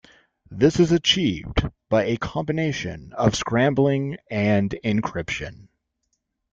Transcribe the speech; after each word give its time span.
This 0.49 0.79
is 0.79 0.91
achieved 0.91 1.69
by 1.87 2.05
a 2.05 2.17
combination 2.17 3.13
of 3.13 3.35
scrambling 3.35 4.17
and 4.31 4.71
encryption. 4.83 5.67